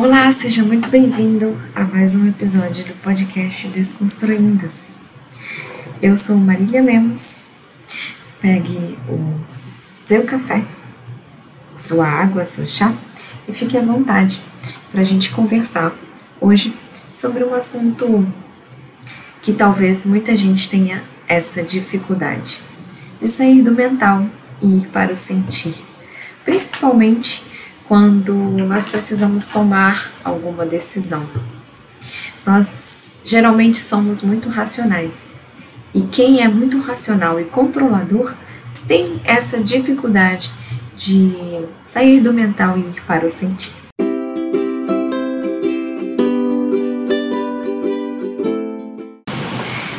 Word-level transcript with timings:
Olá, 0.00 0.30
seja 0.30 0.62
muito 0.62 0.88
bem-vindo 0.90 1.60
a 1.74 1.82
mais 1.82 2.14
um 2.14 2.28
episódio 2.28 2.84
do 2.84 2.94
podcast 3.02 3.66
Desconstruindo-se. 3.66 4.92
Eu 6.00 6.16
sou 6.16 6.36
Marília 6.36 6.80
Lemos. 6.80 7.46
Pegue 8.40 8.96
o 9.08 9.40
seu 9.48 10.22
café, 10.22 10.62
sua 11.76 12.06
água, 12.06 12.44
seu 12.44 12.64
chá 12.64 12.94
e 13.48 13.52
fique 13.52 13.76
à 13.76 13.80
vontade 13.80 14.40
para 14.92 15.00
a 15.00 15.04
gente 15.04 15.32
conversar 15.32 15.92
hoje 16.40 16.72
sobre 17.10 17.42
um 17.42 17.52
assunto 17.52 18.24
que 19.42 19.52
talvez 19.52 20.06
muita 20.06 20.36
gente 20.36 20.70
tenha 20.70 21.02
essa 21.26 21.60
dificuldade 21.60 22.60
de 23.20 23.26
sair 23.26 23.62
do 23.62 23.72
mental 23.72 24.24
e 24.62 24.76
ir 24.76 24.86
para 24.92 25.12
o 25.12 25.16
sentir, 25.16 25.74
principalmente 26.44 27.47
quando 27.88 28.34
nós 28.34 28.86
precisamos 28.86 29.48
tomar 29.48 30.12
alguma 30.22 30.66
decisão. 30.66 31.26
Nós 32.44 33.16
geralmente 33.24 33.78
somos 33.78 34.22
muito 34.22 34.50
racionais 34.50 35.32
e 35.94 36.02
quem 36.02 36.42
é 36.42 36.48
muito 36.48 36.78
racional 36.78 37.40
e 37.40 37.44
controlador 37.44 38.34
tem 38.86 39.20
essa 39.24 39.58
dificuldade 39.58 40.52
de 40.94 41.32
sair 41.82 42.20
do 42.20 42.32
mental 42.32 42.76
e 42.76 42.82
ir 42.82 43.02
para 43.06 43.24
o 43.24 43.30
sentir. 43.30 43.72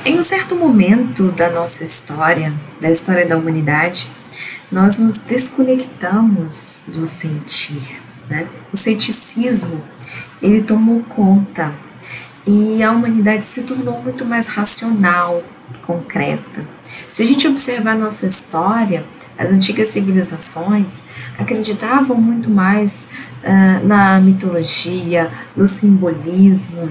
Em 0.05 0.17
um 0.17 0.23
certo 0.23 0.55
momento 0.55 1.31
da 1.31 1.49
nossa 1.49 1.83
história, 1.83 2.53
da 2.79 2.89
história 2.91 3.25
da 3.25 3.37
humanidade, 3.37 4.07
nós 4.71 4.99
nos 4.99 5.17
desconectamos 5.19 6.81
do 6.87 7.05
sentir. 7.05 8.01
Né? 8.29 8.47
O 8.71 8.77
ceticismo 8.77 9.81
ele 10.41 10.61
tomou 10.61 11.01
conta 11.03 11.73
e 12.45 12.81
a 12.81 12.91
humanidade 12.91 13.45
se 13.45 13.63
tornou 13.63 14.01
muito 14.01 14.25
mais 14.25 14.47
racional, 14.47 15.43
concreta. 15.85 16.65
Se 17.11 17.23
a 17.23 17.25
gente 17.25 17.47
observar 17.47 17.95
nossa 17.95 18.25
história, 18.25 19.05
as 19.37 19.51
antigas 19.51 19.89
civilizações 19.89 21.01
acreditavam 21.37 22.17
muito 22.17 22.49
mais 22.49 23.07
uh, 23.43 23.87
na 23.87 24.19
mitologia, 24.19 25.31
no 25.55 25.65
simbolismo. 25.65 26.89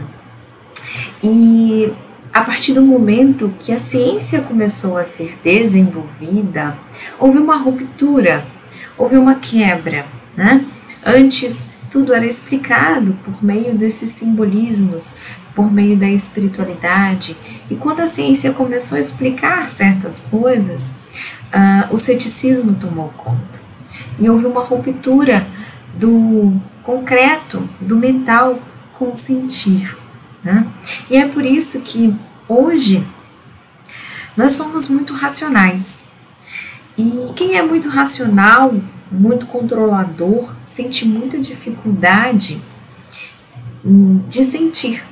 E 1.23 1.93
a 2.39 2.43
partir 2.45 2.73
do 2.73 2.81
momento 2.81 3.53
que 3.59 3.73
a 3.73 3.79
ciência 3.79 4.41
começou 4.41 4.97
a 4.97 5.03
ser 5.03 5.37
desenvolvida, 5.43 6.79
houve 7.19 7.37
uma 7.37 7.57
ruptura, 7.57 8.47
houve 8.97 9.17
uma 9.17 9.35
quebra. 9.35 10.07
Né? 10.37 10.65
Antes, 11.05 11.69
tudo 11.91 12.15
era 12.15 12.25
explicado 12.25 13.19
por 13.25 13.45
meio 13.45 13.75
desses 13.75 14.11
simbolismos, 14.11 15.17
por 15.53 15.69
meio 15.69 15.97
da 15.97 16.09
espiritualidade. 16.09 17.37
E 17.69 17.75
quando 17.75 18.03
a 18.03 18.07
ciência 18.07 18.53
começou 18.53 18.95
a 18.95 19.01
explicar 19.01 19.69
certas 19.69 20.21
coisas, 20.21 20.95
uh, 21.53 21.93
o 21.93 21.99
ceticismo 21.99 22.77
tomou 22.77 23.09
conta. 23.17 23.61
E 24.17 24.31
houve 24.31 24.47
uma 24.47 24.63
ruptura 24.63 25.45
do 25.93 26.53
concreto, 26.85 27.69
do 27.81 27.97
mental 27.97 28.61
com 28.97 29.11
o 29.11 29.17
sentir. 29.17 29.97
Né? 30.45 30.65
E 31.11 31.17
é 31.17 31.27
por 31.27 31.45
isso 31.45 31.81
que 31.81 32.15
hoje 32.49 33.07
nós 34.37 34.53
somos 34.53 34.89
muito 34.89 35.13
racionais. 35.15 36.09
E 36.97 37.33
quem 37.35 37.57
é 37.57 37.63
muito 37.63 37.89
racional, 37.89 38.75
muito 39.11 39.47
controlador, 39.47 40.55
sente 40.65 41.05
muita 41.07 41.39
dificuldade 41.39 42.61
de 44.29 44.45
sentir, 44.45 45.05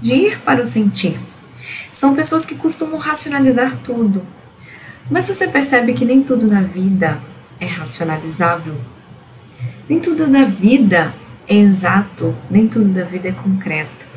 de 0.00 0.14
ir 0.14 0.40
para 0.40 0.62
o 0.62 0.66
sentir. 0.66 1.18
São 1.92 2.14
pessoas 2.14 2.46
que 2.46 2.54
costumam 2.54 2.98
racionalizar 2.98 3.76
tudo. 3.78 4.22
Mas 5.10 5.26
você 5.26 5.46
percebe 5.48 5.92
que 5.92 6.04
nem 6.04 6.22
tudo 6.22 6.46
na 6.46 6.62
vida 6.62 7.20
é 7.60 7.66
racionalizável. 7.66 8.76
Nem 9.88 10.00
tudo 10.00 10.26
na 10.26 10.44
vida 10.44 11.14
é 11.46 11.56
exato, 11.56 12.34
nem 12.50 12.66
tudo 12.66 12.88
da 12.88 13.04
vida 13.04 13.28
é 13.28 13.32
concreto. 13.32 14.11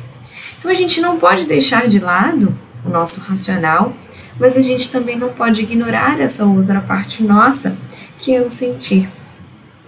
Então 0.66 0.74
a 0.74 0.78
gente 0.80 1.00
não 1.00 1.16
pode 1.16 1.46
deixar 1.46 1.86
de 1.86 2.00
lado 2.00 2.52
o 2.84 2.88
nosso 2.88 3.20
racional, 3.20 3.94
mas 4.36 4.56
a 4.56 4.60
gente 4.60 4.90
também 4.90 5.16
não 5.16 5.28
pode 5.28 5.62
ignorar 5.62 6.20
essa 6.20 6.44
outra 6.44 6.80
parte 6.80 7.22
nossa, 7.22 7.78
que 8.18 8.34
é 8.34 8.40
o 8.40 8.50
sentir, 8.50 9.08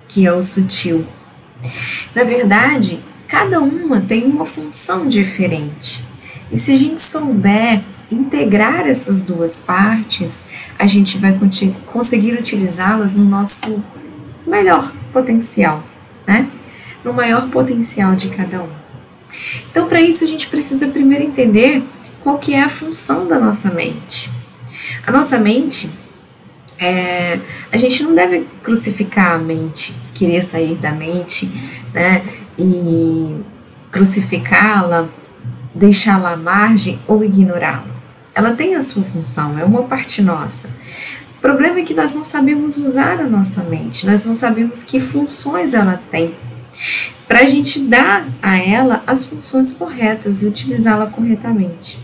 que 0.07 0.25
é 0.25 0.33
o 0.33 0.41
sutil. 0.41 1.05
Na 2.15 2.23
verdade, 2.23 3.01
cada 3.27 3.59
uma 3.59 4.01
tem 4.01 4.27
uma 4.27 4.47
função 4.47 5.09
diferente. 5.09 6.05
E 6.49 6.57
se 6.57 6.73
a 6.73 6.79
gente 6.79 7.01
souber 7.03 7.83
integrar 8.09 8.87
essas 8.87 9.21
duas 9.21 9.59
partes, 9.59 10.47
a 10.79 10.87
gente 10.87 11.19
vai 11.19 11.37
conseguir 11.87 12.35
utilizá-las 12.35 13.15
no 13.15 13.25
nosso 13.25 13.83
melhor 14.47 14.93
potencial, 15.13 15.83
né? 16.25 16.49
No 17.03 17.13
maior 17.13 17.49
potencial 17.49 18.15
de 18.15 18.29
cada 18.29 18.63
um. 18.63 18.88
Então, 19.71 19.89
para 19.89 20.01
isso, 20.01 20.25
a 20.25 20.27
gente 20.27 20.47
precisa 20.49 20.87
primeiro 20.87 21.25
entender 21.25 21.83
qual 22.23 22.39
que 22.39 22.55
é 22.55 22.63
a 22.63 22.69
função 22.69 23.27
da 23.27 23.39
nossa 23.39 23.71
mente. 23.71 24.31
A 25.07 25.13
nossa 25.13 25.39
mente, 25.39 25.91
é, 26.79 27.39
a 27.73 27.77
gente 27.77 28.03
não 28.03 28.15
deve 28.15 28.47
crucificar 28.63 29.35
a 29.35 29.39
mente, 29.39 29.95
querer 30.15 30.43
sair 30.43 30.77
da 30.77 30.93
mente, 30.93 31.51
né? 31.93 32.23
E 32.59 33.37
crucificá-la, 33.91 35.09
deixá-la 35.75 36.33
à 36.33 36.37
margem 36.37 36.99
ou 37.07 37.25
ignorá-la. 37.25 37.87
Ela 38.35 38.53
tem 38.53 38.75
a 38.75 38.83
sua 38.83 39.03
função, 39.03 39.59
é 39.59 39.65
uma 39.65 39.85
parte 39.85 40.23
nossa. 40.23 40.69
O 41.39 41.41
problema 41.41 41.81
é 41.81 41.83
que 41.83 41.95
nós 41.95 42.15
não 42.15 42.25
sabemos 42.25 42.79
usar 42.79 43.21
a 43.21 43.27
nossa 43.27 43.63
mente, 43.63 44.07
nós 44.07 44.25
não 44.25 44.35
sabemos 44.35 44.83
que 44.83 44.99
funções 44.99 45.73
ela 45.73 46.01
tem 46.11 46.35
para 47.29 47.41
a 47.41 47.45
gente 47.45 47.81
dar 47.81 48.27
a 48.43 48.57
ela 48.57 49.05
as 49.07 49.27
funções 49.27 49.75
corretas 49.75 50.43
e 50.43 50.47
utilizá-la 50.47 51.07
corretamente. 51.07 51.99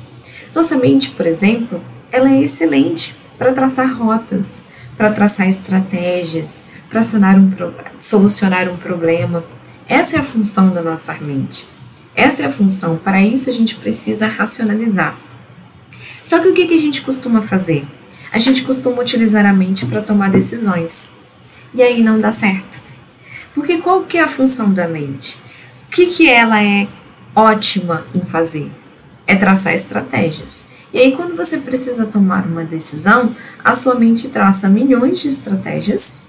Nossa 0.54 0.76
mente, 0.76 1.10
por 1.10 1.26
exemplo, 1.26 1.82
ela 2.12 2.30
é 2.30 2.42
excelente 2.42 3.16
para 3.38 3.54
traçar 3.54 3.96
rotas, 3.96 4.62
para 4.98 5.10
traçar 5.10 5.48
estratégias, 5.48 6.62
para 6.90 7.00
um, 7.00 7.50
solucionar 7.98 8.68
um 8.68 8.76
problema. 8.76 9.42
Essa 9.88 10.16
é 10.16 10.20
a 10.20 10.22
função 10.22 10.70
da 10.70 10.82
nossa 10.82 11.14
mente. 11.14 11.66
Essa 12.14 12.42
é 12.42 12.46
a 12.46 12.52
função. 12.52 12.96
Para 12.96 13.20
isso 13.22 13.48
a 13.48 13.52
gente 13.52 13.74
precisa 13.76 14.26
racionalizar. 14.26 15.16
Só 16.22 16.38
que 16.38 16.48
o 16.48 16.54
que, 16.54 16.66
que 16.66 16.74
a 16.74 16.78
gente 16.78 17.00
costuma 17.00 17.42
fazer? 17.42 17.84
A 18.30 18.38
gente 18.38 18.62
costuma 18.62 19.00
utilizar 19.00 19.46
a 19.46 19.52
mente 19.52 19.86
para 19.86 20.02
tomar 20.02 20.30
decisões. 20.30 21.10
E 21.74 21.82
aí 21.82 22.02
não 22.02 22.20
dá 22.20 22.30
certo. 22.30 22.83
Porque 23.54 23.78
qual 23.78 24.02
que 24.02 24.18
é 24.18 24.22
a 24.22 24.28
função 24.28 24.72
da 24.72 24.86
mente? 24.88 25.38
O 25.86 25.90
que, 25.92 26.06
que 26.06 26.28
ela 26.28 26.62
é 26.62 26.88
ótima 27.34 28.04
em 28.14 28.20
fazer? 28.20 28.70
É 29.26 29.36
traçar 29.36 29.72
estratégias. 29.72 30.66
E 30.92 30.98
aí, 30.98 31.12
quando 31.12 31.36
você 31.36 31.58
precisa 31.58 32.06
tomar 32.06 32.44
uma 32.46 32.64
decisão, 32.64 33.34
a 33.64 33.74
sua 33.74 33.94
mente 33.94 34.28
traça 34.28 34.68
milhões 34.68 35.20
de 35.20 35.28
estratégias 35.28 36.22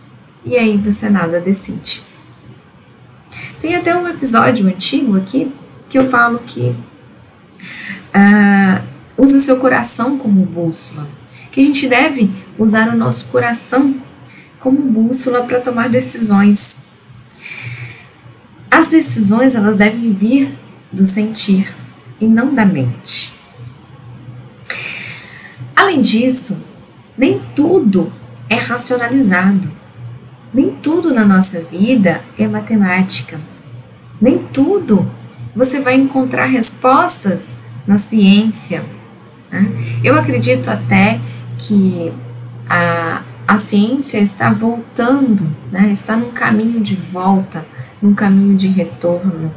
e 0.45 0.55
aí 0.55 0.77
você 0.77 1.09
nada 1.09 1.41
decide. 1.41 2.03
Tem 3.59 3.75
até 3.75 3.95
um 3.95 4.07
episódio 4.07 4.67
antigo 4.67 5.17
aqui 5.17 5.51
que 5.89 5.97
eu 5.97 6.07
falo 6.09 6.39
que 6.39 6.75
uh, 8.13 8.83
use 9.17 9.35
o 9.35 9.39
seu 9.39 9.57
coração 9.57 10.17
como 10.17 10.45
bússola, 10.45 11.07
que 11.51 11.59
a 11.59 11.63
gente 11.63 11.87
deve 11.87 12.31
usar 12.57 12.89
o 12.89 12.97
nosso 12.97 13.27
coração 13.29 13.95
como 14.59 14.77
bússola 14.81 15.43
para 15.43 15.61
tomar 15.61 15.89
decisões. 15.89 16.81
As 18.75 18.89
decisões 18.89 19.55
elas 19.55 19.75
devem 19.75 20.11
vir 20.11 20.53
do 20.91 21.05
sentir 21.05 21.73
e 22.19 22.25
não 22.25 22.53
da 22.53 22.65
mente. 22.65 23.33
Além 25.73 26.01
disso, 26.01 26.61
nem 27.17 27.41
tudo 27.55 28.11
é 28.49 28.55
racionalizado. 28.55 29.71
Nem 30.53 30.71
tudo 30.71 31.13
na 31.13 31.23
nossa 31.23 31.61
vida 31.61 32.21
é 32.37 32.45
matemática. 32.49 33.39
Nem 34.19 34.39
tudo 34.39 35.09
você 35.55 35.79
vai 35.79 35.95
encontrar 35.95 36.47
respostas 36.47 37.55
na 37.87 37.95
ciência. 37.95 38.83
Né? 39.49 39.71
Eu 40.03 40.19
acredito 40.19 40.69
até 40.69 41.21
que 41.57 42.11
a, 42.69 43.21
a 43.47 43.57
ciência 43.57 44.17
está 44.17 44.51
voltando, 44.51 45.47
né? 45.71 45.91
está 45.91 46.15
num 46.15 46.31
caminho 46.31 46.79
de 46.79 46.95
volta 46.95 47.65
num 48.01 48.13
caminho 48.13 48.55
de 48.55 48.67
retorno. 48.67 49.51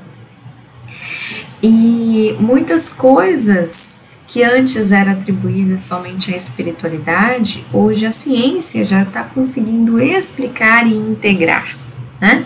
E 1.63 2.37
muitas 2.41 2.89
coisas 2.89 4.01
que 4.27 4.43
antes 4.43 4.93
era 4.93 5.13
atribuída 5.13 5.79
somente 5.79 6.33
à 6.33 6.37
espiritualidade, 6.37 7.65
hoje 7.73 8.07
a 8.07 8.11
ciência 8.11 8.85
já 8.85 9.03
está 9.03 9.23
conseguindo 9.23 10.01
explicar 10.01 10.87
e 10.87 10.95
integrar. 10.95 11.77
Né? 12.21 12.45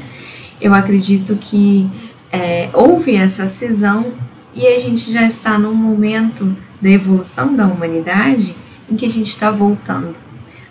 Eu 0.60 0.74
acredito 0.74 1.36
que 1.36 1.88
é, 2.30 2.70
houve 2.72 3.14
essa 3.14 3.46
cisão 3.46 4.12
e 4.54 4.66
a 4.66 4.78
gente 4.78 5.12
já 5.12 5.26
está 5.26 5.58
num 5.58 5.74
momento 5.74 6.56
da 6.80 6.90
evolução 6.90 7.54
da 7.54 7.66
humanidade 7.66 8.56
em 8.90 8.96
que 8.96 9.06
a 9.06 9.10
gente 9.10 9.28
está 9.28 9.50
voltando 9.50 10.14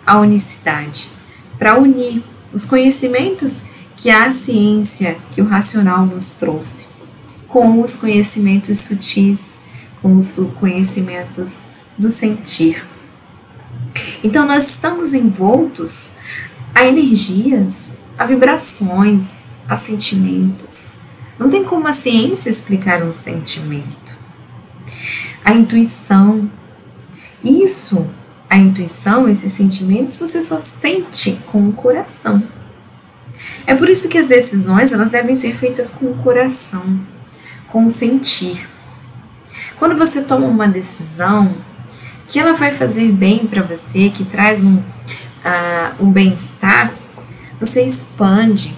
à 0.06 0.18
unicidade 0.18 1.10
para 1.58 1.78
unir 1.78 2.22
os 2.52 2.64
conhecimentos 2.64 3.64
que 3.96 4.10
a 4.10 4.30
ciência, 4.30 5.16
que 5.30 5.40
o 5.40 5.44
racional 5.44 6.04
nos 6.04 6.32
trouxe, 6.32 6.86
com 7.46 7.80
os 7.80 7.94
conhecimentos 7.94 8.80
sutis, 8.80 9.58
com 10.00 10.16
os 10.16 10.40
conhecimentos 10.58 11.66
do 11.96 12.10
sentir. 12.10 12.84
Então, 14.24 14.46
nós 14.46 14.68
estamos 14.68 15.14
envoltos 15.14 16.10
a 16.74 16.84
energias, 16.84 17.94
a 18.18 18.24
vibrações, 18.24 19.44
a 19.68 19.76
sentimentos. 19.76 20.94
Não 21.38 21.48
tem 21.48 21.62
como 21.64 21.86
a 21.86 21.92
ciência 21.92 22.50
explicar 22.50 23.02
um 23.02 23.12
sentimento. 23.12 24.16
A 25.44 25.52
intuição. 25.52 26.50
Isso, 27.44 28.06
a 28.52 28.58
intuição, 28.58 29.26
esses 29.26 29.50
sentimentos, 29.50 30.18
você 30.18 30.42
só 30.42 30.58
sente 30.58 31.40
com 31.50 31.70
o 31.70 31.72
coração. 31.72 32.42
É 33.66 33.74
por 33.74 33.88
isso 33.88 34.10
que 34.10 34.18
as 34.18 34.26
decisões 34.26 34.92
elas 34.92 35.08
devem 35.08 35.34
ser 35.34 35.56
feitas 35.56 35.88
com 35.88 36.04
o 36.10 36.18
coração, 36.18 37.00
com 37.68 37.86
o 37.86 37.88
sentir. 37.88 38.68
Quando 39.78 39.96
você 39.96 40.20
toma 40.20 40.48
uma 40.48 40.68
decisão 40.68 41.54
que 42.28 42.38
ela 42.38 42.52
vai 42.52 42.70
fazer 42.70 43.10
bem 43.10 43.46
para 43.46 43.62
você, 43.62 44.10
que 44.10 44.22
traz 44.22 44.66
um, 44.66 44.76
uh, 44.76 44.82
um 45.98 46.12
bem-estar, 46.12 46.92
você 47.58 47.82
expande, 47.82 48.76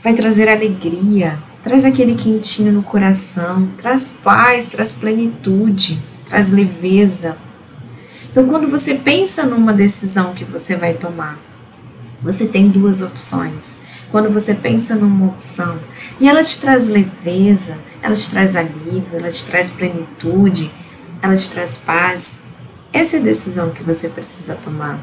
vai 0.00 0.14
trazer 0.14 0.48
alegria, 0.48 1.40
traz 1.60 1.84
aquele 1.84 2.14
quentinho 2.14 2.72
no 2.72 2.84
coração, 2.84 3.68
traz 3.78 4.16
paz, 4.22 4.66
traz 4.66 4.92
plenitude, 4.92 6.00
traz 6.28 6.50
leveza. 6.52 7.36
Então, 8.36 8.48
quando 8.48 8.68
você 8.68 8.92
pensa 8.92 9.46
numa 9.46 9.72
decisão 9.72 10.34
que 10.34 10.44
você 10.44 10.76
vai 10.76 10.92
tomar, 10.92 11.38
você 12.20 12.46
tem 12.46 12.68
duas 12.68 13.00
opções. 13.00 13.78
Quando 14.10 14.30
você 14.30 14.54
pensa 14.54 14.94
numa 14.94 15.28
opção 15.28 15.78
e 16.20 16.28
ela 16.28 16.42
te 16.42 16.60
traz 16.60 16.86
leveza, 16.86 17.78
ela 18.02 18.14
te 18.14 18.28
traz 18.28 18.54
alívio, 18.54 19.08
ela 19.14 19.30
te 19.30 19.42
traz 19.42 19.70
plenitude, 19.70 20.70
ela 21.22 21.34
te 21.34 21.50
traz 21.50 21.78
paz, 21.78 22.42
essa 22.92 23.16
é 23.16 23.20
a 23.20 23.22
decisão 23.22 23.70
que 23.70 23.82
você 23.82 24.06
precisa 24.06 24.54
tomar. 24.54 25.00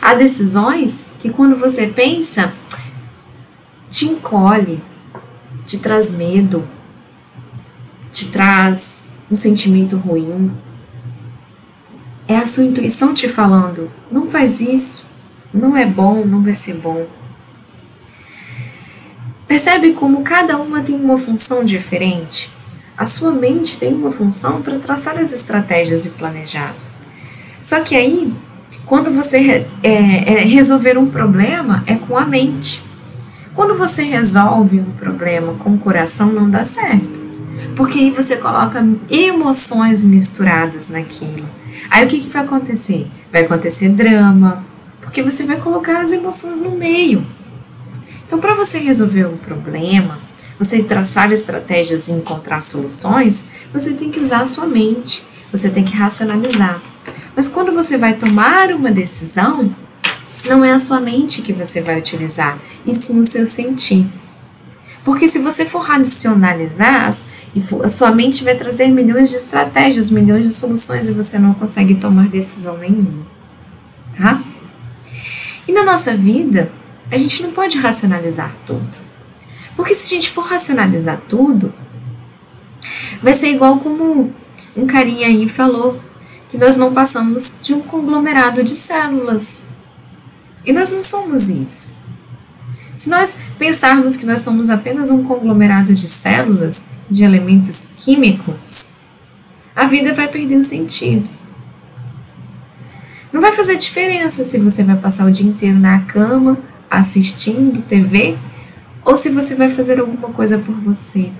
Há 0.00 0.14
decisões 0.14 1.04
que, 1.18 1.30
quando 1.30 1.56
você 1.56 1.88
pensa, 1.88 2.52
te 3.90 4.06
encolhe, 4.06 4.80
te 5.66 5.76
traz 5.78 6.08
medo, 6.08 6.68
te 8.12 8.28
traz 8.28 9.02
um 9.28 9.34
sentimento 9.34 9.96
ruim. 9.96 10.52
É 12.28 12.36
a 12.36 12.46
sua 12.46 12.64
intuição 12.64 13.14
te 13.14 13.28
falando: 13.28 13.90
não 14.10 14.26
faz 14.28 14.60
isso, 14.60 15.06
não 15.52 15.76
é 15.76 15.86
bom, 15.86 16.24
não 16.24 16.42
vai 16.42 16.54
ser 16.54 16.74
bom. 16.74 17.06
Percebe 19.46 19.92
como 19.92 20.22
cada 20.22 20.56
uma 20.58 20.80
tem 20.80 20.96
uma 20.96 21.16
função 21.16 21.64
diferente? 21.64 22.50
A 22.98 23.06
sua 23.06 23.30
mente 23.30 23.78
tem 23.78 23.94
uma 23.94 24.10
função 24.10 24.60
para 24.60 24.78
traçar 24.78 25.18
as 25.18 25.32
estratégias 25.32 26.06
e 26.06 26.10
planejar. 26.10 26.74
Só 27.62 27.80
que 27.80 27.94
aí, 27.94 28.32
quando 28.86 29.10
você 29.10 29.66
é, 29.82 29.90
é, 29.92 30.44
resolver 30.44 30.98
um 30.98 31.06
problema, 31.06 31.84
é 31.86 31.94
com 31.94 32.16
a 32.16 32.24
mente. 32.24 32.82
Quando 33.54 33.76
você 33.76 34.02
resolve 34.02 34.80
um 34.80 34.92
problema 34.92 35.54
com 35.54 35.74
o 35.74 35.78
coração, 35.78 36.32
não 36.32 36.50
dá 36.50 36.64
certo. 36.64 37.24
Porque 37.76 37.98
aí 37.98 38.10
você 38.10 38.36
coloca 38.36 38.84
emoções 39.10 40.02
misturadas 40.02 40.88
naquilo. 40.88 41.46
Aí 41.90 42.04
o 42.04 42.08
que, 42.08 42.20
que 42.20 42.28
vai 42.28 42.44
acontecer? 42.44 43.06
Vai 43.32 43.42
acontecer 43.42 43.88
drama, 43.88 44.64
porque 45.00 45.22
você 45.22 45.44
vai 45.44 45.56
colocar 45.56 46.00
as 46.00 46.12
emoções 46.12 46.60
no 46.60 46.70
meio. 46.70 47.24
Então, 48.26 48.38
para 48.38 48.54
você 48.54 48.78
resolver 48.78 49.26
um 49.26 49.36
problema, 49.36 50.18
você 50.58 50.82
traçar 50.82 51.32
estratégias 51.32 52.08
e 52.08 52.12
encontrar 52.12 52.60
soluções, 52.60 53.46
você 53.72 53.92
tem 53.92 54.10
que 54.10 54.20
usar 54.20 54.40
a 54.40 54.46
sua 54.46 54.66
mente, 54.66 55.24
você 55.52 55.70
tem 55.70 55.84
que 55.84 55.94
racionalizar. 55.94 56.82
Mas 57.36 57.48
quando 57.48 57.72
você 57.72 57.96
vai 57.96 58.14
tomar 58.14 58.70
uma 58.70 58.90
decisão, 58.90 59.74
não 60.46 60.64
é 60.64 60.72
a 60.72 60.78
sua 60.78 61.00
mente 61.00 61.42
que 61.42 61.52
você 61.52 61.80
vai 61.80 61.98
utilizar, 61.98 62.58
e 62.84 62.94
sim 62.94 63.18
o 63.20 63.24
seu 63.24 63.46
sentir. 63.46 64.06
Porque 65.04 65.28
se 65.28 65.38
você 65.38 65.64
for 65.64 65.82
racionalizar, 65.82 67.14
a 67.82 67.88
sua 67.88 68.10
mente 68.10 68.44
vai 68.44 68.54
trazer 68.54 68.88
milhões 68.88 69.30
de 69.30 69.36
estratégias, 69.36 70.10
milhões 70.10 70.44
de 70.44 70.52
soluções 70.52 71.08
e 71.08 71.12
você 71.12 71.38
não 71.38 71.54
consegue 71.54 71.94
tomar 71.94 72.28
decisão 72.28 72.76
nenhuma. 72.78 73.26
Tá? 74.16 74.42
E 75.66 75.72
na 75.72 75.84
nossa 75.84 76.16
vida, 76.16 76.70
a 77.10 77.16
gente 77.16 77.42
não 77.42 77.52
pode 77.52 77.78
racionalizar 77.78 78.54
tudo. 78.64 78.98
Porque 79.74 79.94
se 79.94 80.06
a 80.06 80.08
gente 80.08 80.30
for 80.30 80.44
racionalizar 80.44 81.20
tudo, 81.28 81.72
vai 83.22 83.34
ser 83.34 83.48
igual 83.48 83.78
como 83.78 84.32
um 84.76 84.86
carinha 84.86 85.26
aí 85.26 85.48
falou, 85.48 86.00
que 86.48 86.58
nós 86.58 86.76
não 86.76 86.92
passamos 86.92 87.56
de 87.60 87.74
um 87.74 87.80
conglomerado 87.80 88.62
de 88.62 88.76
células. 88.76 89.64
E 90.64 90.72
nós 90.72 90.90
não 90.90 91.02
somos 91.02 91.48
isso. 91.48 91.94
Se 92.94 93.08
nós 93.10 93.36
pensarmos 93.58 94.16
que 94.16 94.26
nós 94.26 94.40
somos 94.40 94.70
apenas 94.70 95.10
um 95.10 95.24
conglomerado 95.24 95.94
de 95.94 96.08
células, 96.08 96.88
de 97.10 97.24
elementos 97.24 97.92
químicos, 97.98 98.94
a 99.74 99.86
vida 99.86 100.12
vai 100.12 100.28
perder 100.28 100.56
o 100.56 100.62
sentido. 100.62 101.28
Não 103.32 103.40
vai 103.40 103.52
fazer 103.52 103.76
diferença 103.76 104.44
se 104.44 104.58
você 104.58 104.82
vai 104.82 104.96
passar 104.96 105.26
o 105.26 105.30
dia 105.30 105.46
inteiro 105.46 105.78
na 105.78 106.00
cama, 106.00 106.58
assistindo 106.90 107.82
TV, 107.82 108.36
ou 109.04 109.14
se 109.14 109.28
você 109.30 109.54
vai 109.54 109.68
fazer 109.68 110.00
alguma 110.00 110.28
coisa 110.30 110.58
por 110.58 110.74
você, 110.74 111.30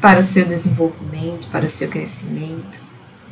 para 0.00 0.20
o 0.20 0.22
seu 0.22 0.46
desenvolvimento, 0.46 1.48
para 1.48 1.66
o 1.66 1.70
seu 1.70 1.88
crescimento. 1.88 2.80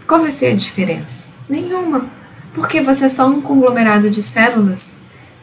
Qual 0.06 0.20
vai 0.20 0.30
ser 0.30 0.46
a 0.46 0.54
diferença? 0.54 1.28
Nenhuma 1.48 2.10
porque 2.56 2.80
você 2.80 3.04
é 3.04 3.08
só 3.08 3.28
um 3.28 3.42
conglomerado 3.42 4.08
de 4.08 4.22
células 4.22 4.96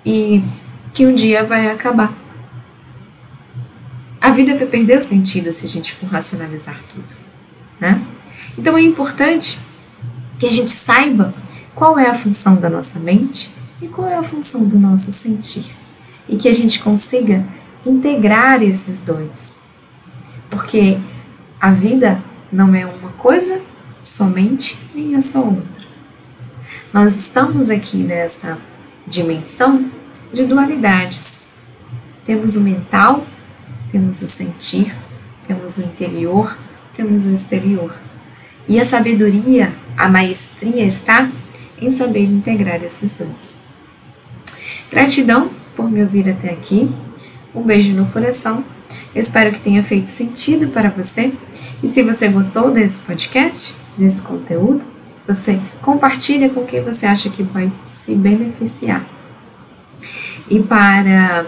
e 0.03 0.43
que 0.91 1.05
um 1.05 1.13
dia 1.13 1.43
vai 1.43 1.69
acabar. 1.69 2.11
Vida 4.33 4.57
vai 4.57 4.67
perder 4.67 4.97
o 4.97 5.01
sentido 5.01 5.53
se 5.53 5.65
a 5.65 5.67
gente 5.67 5.93
for 5.93 6.07
racionalizar 6.07 6.79
tudo, 6.93 7.15
né? 7.79 8.05
Então 8.57 8.77
é 8.77 8.81
importante 8.81 9.59
que 10.39 10.45
a 10.45 10.49
gente 10.49 10.71
saiba 10.71 11.33
qual 11.73 11.97
é 11.97 12.09
a 12.09 12.13
função 12.13 12.55
da 12.55 12.69
nossa 12.69 12.99
mente 12.99 13.51
e 13.81 13.87
qual 13.87 14.07
é 14.07 14.15
a 14.15 14.23
função 14.23 14.65
do 14.65 14.77
nosso 14.77 15.11
sentir 15.11 15.65
e 16.27 16.35
que 16.35 16.47
a 16.47 16.53
gente 16.53 16.81
consiga 16.81 17.45
integrar 17.85 18.61
esses 18.61 19.01
dois. 19.01 19.55
Porque 20.49 20.97
a 21.59 21.71
vida 21.71 22.21
não 22.51 22.75
é 22.75 22.85
uma 22.85 23.09
coisa 23.11 23.61
somente 24.01 24.77
nem 24.93 25.15
é 25.15 25.21
só 25.21 25.39
outra. 25.39 25.83
Nós 26.93 27.15
estamos 27.15 27.69
aqui 27.69 27.97
nessa 27.97 28.57
dimensão 29.07 29.89
de 30.31 30.45
dualidades. 30.45 31.45
Temos 32.25 32.55
o 32.55 32.61
mental, 32.61 33.25
temos 33.93 34.23
o 34.23 34.27
sentir, 34.27 34.91
temos 35.47 35.77
o 35.77 35.83
interior, 35.83 36.57
temos 36.95 37.27
o 37.27 37.31
exterior. 37.31 37.93
E 38.67 38.79
a 38.79 38.83
sabedoria, 38.83 39.71
a 39.95 40.09
maestria 40.09 40.83
está 40.83 41.29
em 41.79 41.91
saber 41.91 42.23
integrar 42.23 42.83
esses 42.83 43.15
dois. 43.15 43.55
Gratidão 44.89 45.51
por 45.75 45.91
me 45.91 46.01
ouvir 46.01 46.27
até 46.27 46.49
aqui. 46.49 46.89
Um 47.53 47.61
beijo 47.61 47.93
no 47.93 48.07
coração. 48.07 48.63
Espero 49.15 49.51
que 49.51 49.59
tenha 49.59 49.83
feito 49.83 50.09
sentido 50.09 50.69
para 50.69 50.89
você. 50.89 51.31
E 51.83 51.87
se 51.87 52.01
você 52.01 52.27
gostou 52.29 52.71
desse 52.71 52.99
podcast, 53.01 53.75
desse 53.95 54.23
conteúdo, 54.23 54.83
você 55.27 55.59
compartilha 55.83 56.49
com 56.49 56.65
quem 56.65 56.81
você 56.81 57.05
acha 57.05 57.29
que 57.29 57.43
vai 57.43 57.71
se 57.83 58.15
beneficiar. 58.15 59.05
E 60.49 60.59
para 60.59 61.45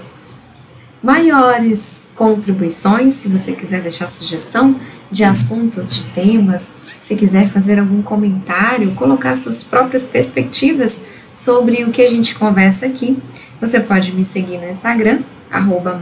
maiores 1.06 2.10
contribuições, 2.16 3.14
se 3.14 3.30
você 3.30 3.52
quiser 3.52 3.80
deixar 3.80 4.08
sugestão 4.08 4.76
de 5.12 5.24
assuntos, 5.24 5.94
de 5.94 6.04
temas, 6.06 6.72
se 7.00 7.16
quiser 7.16 7.48
fazer 7.48 7.78
algum 7.78 8.02
comentário, 8.02 8.96
colocar 8.96 9.36
suas 9.36 9.64
próprias 9.64 10.08
perspectivas 10.08 11.04
sobre 11.32 11.84
o 11.84 11.92
que 11.92 12.02
a 12.02 12.08
gente 12.10 12.34
conversa 12.34 12.88
aqui, 12.88 13.20
você 13.62 13.80
pode 13.80 14.12
me 14.14 14.26
seguir 14.26 14.58
no 14.58 14.68
Instagram, 14.68 15.22
arroba 15.52 15.96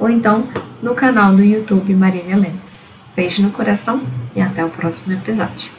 ou 0.00 0.10
então 0.10 0.48
no 0.82 0.94
canal 0.96 1.32
do 1.32 1.44
YouTube 1.44 1.94
Marília 1.94 2.36
Lemos. 2.36 2.90
Beijo 3.14 3.42
no 3.42 3.52
coração 3.52 4.02
e 4.34 4.40
até 4.40 4.64
o 4.64 4.70
próximo 4.70 5.14
episódio. 5.14 5.75